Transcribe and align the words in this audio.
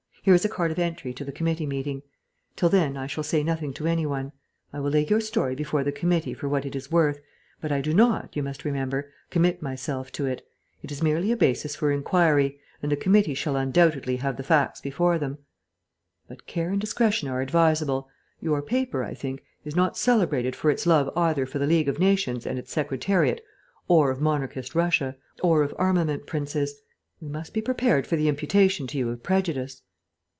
Here 0.23 0.35
is 0.35 0.45
a 0.45 0.49
card 0.49 0.69
of 0.69 0.77
entry 0.77 1.15
to 1.15 1.25
the 1.25 1.31
committee 1.31 1.65
meeting. 1.65 2.03
Till 2.55 2.69
then 2.69 2.95
I 2.95 3.07
shall 3.07 3.23
say 3.23 3.41
nothing 3.41 3.73
to 3.73 3.87
any 3.87 4.05
one. 4.05 4.33
I 4.71 4.79
will 4.79 4.91
lay 4.91 5.03
your 5.03 5.19
story 5.19 5.55
before 5.55 5.83
the 5.83 5.91
committee 5.91 6.35
for 6.35 6.47
what 6.47 6.63
it 6.63 6.75
is 6.75 6.91
worth, 6.91 7.19
but 7.59 7.71
I 7.71 7.81
do 7.81 7.91
not, 7.91 8.35
you 8.35 8.43
must 8.43 8.63
remember, 8.63 9.11
commit 9.31 9.63
myself 9.63 10.11
to 10.11 10.27
it. 10.27 10.45
It 10.83 10.91
is 10.91 11.01
merely 11.01 11.31
a 11.31 11.35
basis 11.35 11.75
for 11.75 11.91
inquiry, 11.91 12.59
and 12.83 12.91
the 12.91 12.95
committee 12.97 13.33
shall 13.33 13.55
undoubtedly 13.55 14.17
have 14.17 14.37
the 14.37 14.43
facts 14.43 14.79
before 14.79 15.17
them. 15.17 15.39
But 16.27 16.45
care 16.45 16.69
and 16.69 16.79
discretion 16.79 17.27
are 17.27 17.41
advisable.... 17.41 18.07
Your 18.41 18.61
paper, 18.61 19.03
I 19.03 19.15
think, 19.15 19.43
is 19.65 19.75
not 19.75 19.97
celebrated 19.97 20.55
for 20.55 20.69
its 20.69 20.85
love 20.85 21.09
either 21.17 21.47
for 21.47 21.57
the 21.57 21.65
League 21.65 21.89
of 21.89 21.97
Nations 21.97 22.45
and 22.45 22.59
its 22.59 22.71
Secretariat, 22.71 23.41
or 23.87 24.11
of 24.11 24.21
monarchist 24.21 24.75
Russia, 24.75 25.15
or 25.41 25.63
of 25.63 25.73
armament 25.79 26.27
princes? 26.27 26.79
We 27.19 27.27
must 27.29 27.55
be 27.55 27.61
prepared 27.63 28.05
for 28.05 28.17
the 28.17 28.29
imputation 28.29 28.85
to 28.85 28.99
you 28.99 29.09
of 29.09 29.23
prejudice." 29.23 29.81